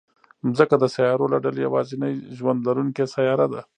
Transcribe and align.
مځکه 0.47 0.75
د 0.79 0.85
سیارو 0.95 1.31
له 1.33 1.37
ډلې 1.45 1.59
یوازینۍ 1.67 2.13
ژوند 2.37 2.59
لرونکې 2.67 3.05
سیاره 3.15 3.47
ده. 3.53 3.61